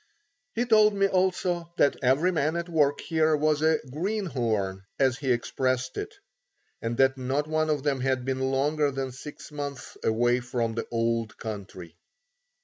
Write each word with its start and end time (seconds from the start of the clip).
He 0.55 0.65
told 0.65 0.95
me 0.95 1.05
also 1.07 1.71
that 1.77 1.95
every 2.01 2.31
man 2.31 2.55
at 2.55 2.67
work 2.67 3.01
here 3.01 3.37
was 3.37 3.61
a 3.61 3.77
"Green 3.91 4.25
horn," 4.25 4.81
as 4.97 5.19
he 5.19 5.31
expressed 5.31 5.95
it, 5.95 6.15
and 6.81 6.97
that 6.97 7.19
not 7.19 7.45
one 7.47 7.69
of 7.69 7.83
them 7.83 7.99
had 7.99 8.25
been 8.25 8.39
longer 8.49 8.89
than 8.89 9.11
six 9.11 9.51
months 9.51 9.97
away 10.03 10.39
from 10.39 10.73
the 10.73 10.87
Old 10.89 11.37
Country. 11.37 11.99